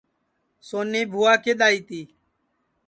[0.67, 2.01] سونی بُھوا کِدؔ آئی تی